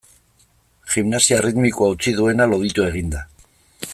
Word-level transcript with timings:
Gimnasia 0.93 1.37
erritmikoa 1.41 1.91
utzi 1.97 2.15
duena 2.21 2.51
loditu 2.55 2.89
egin 2.91 3.17
da. 3.17 3.25